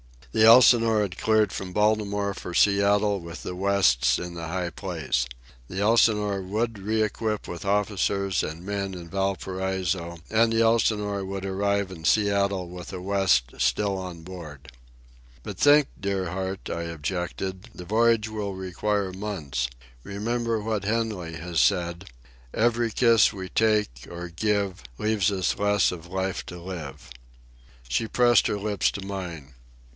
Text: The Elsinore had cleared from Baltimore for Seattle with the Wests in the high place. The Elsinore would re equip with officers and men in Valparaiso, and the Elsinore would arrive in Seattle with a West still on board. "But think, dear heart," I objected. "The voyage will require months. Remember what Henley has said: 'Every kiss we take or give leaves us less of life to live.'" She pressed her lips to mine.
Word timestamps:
The 0.31 0.45
Elsinore 0.45 1.01
had 1.01 1.17
cleared 1.17 1.51
from 1.51 1.73
Baltimore 1.73 2.33
for 2.33 2.53
Seattle 2.53 3.19
with 3.19 3.43
the 3.43 3.53
Wests 3.53 4.17
in 4.17 4.33
the 4.33 4.47
high 4.47 4.69
place. 4.71 5.27
The 5.67 5.81
Elsinore 5.81 6.41
would 6.41 6.79
re 6.79 7.03
equip 7.03 7.47
with 7.49 7.65
officers 7.65 8.41
and 8.41 8.65
men 8.65 8.93
in 8.95 9.09
Valparaiso, 9.09 10.19
and 10.31 10.51
the 10.51 10.61
Elsinore 10.61 11.25
would 11.25 11.45
arrive 11.45 11.91
in 11.91 12.05
Seattle 12.05 12.69
with 12.69 12.93
a 12.93 13.01
West 13.01 13.53
still 13.59 13.97
on 13.97 14.23
board. 14.23 14.71
"But 15.43 15.57
think, 15.59 15.89
dear 15.99 16.31
heart," 16.31 16.69
I 16.69 16.83
objected. 16.83 17.69
"The 17.75 17.85
voyage 17.85 18.29
will 18.29 18.55
require 18.55 19.11
months. 19.11 19.69
Remember 20.01 20.61
what 20.61 20.85
Henley 20.85 21.33
has 21.33 21.59
said: 21.59 22.05
'Every 22.53 22.89
kiss 22.89 23.33
we 23.33 23.49
take 23.49 24.07
or 24.09 24.29
give 24.29 24.81
leaves 24.97 25.29
us 25.29 25.57
less 25.59 25.91
of 25.91 26.07
life 26.07 26.43
to 26.47 26.57
live.'" 26.57 27.09
She 27.89 28.07
pressed 28.07 28.47
her 28.47 28.57
lips 28.57 28.89
to 28.91 29.05
mine. 29.05 29.53